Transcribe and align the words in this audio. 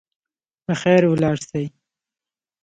په 0.65 0.73
خیر 0.81 1.03
ولاړ 1.07 1.37
سئ. 1.49 1.65